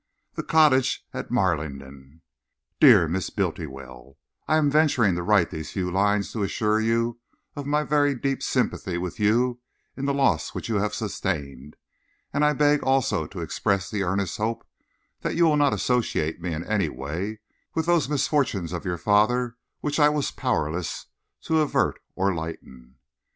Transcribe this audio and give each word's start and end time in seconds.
The 0.33 0.41
Cottage, 0.41 1.05
Marlingden. 1.13 2.21
Dear 2.79 3.07
Miss 3.07 3.29
Bultiwell, 3.29 4.17
I 4.47 4.57
am 4.57 4.71
venturing 4.71 5.13
to 5.13 5.21
write 5.21 5.51
these 5.51 5.73
few 5.73 5.91
lines 5.91 6.33
to 6.33 6.41
assure 6.41 6.79
you 6.79 7.19
of 7.55 7.67
my 7.67 7.83
very 7.83 8.15
deep 8.15 8.41
sympathy 8.41 8.97
with 8.97 9.19
you 9.19 9.59
in 9.95 10.05
the 10.05 10.13
loss 10.15 10.55
which 10.55 10.69
you 10.69 10.77
have 10.77 10.95
sustained, 10.95 11.75
and 12.33 12.43
I 12.43 12.53
beg 12.53 12.81
also 12.81 13.27
to 13.27 13.41
express 13.41 13.91
the 13.91 14.01
earnest 14.01 14.37
hope 14.37 14.65
that 15.19 15.35
you 15.35 15.45
will 15.45 15.55
not 15.55 15.71
associate 15.71 16.41
me 16.41 16.51
in 16.51 16.63
any 16.65 16.89
way 16.89 17.39
with 17.75 17.85
those 17.85 18.09
misfortunes 18.09 18.73
of 18.73 18.83
your 18.85 18.97
father 18.97 19.55
which 19.81 19.99
I 19.99 20.09
was 20.09 20.31
powerless 20.31 21.05
to 21.43 21.59
avert 21.59 22.01
or 22.15 22.33
lighten. 22.33 22.95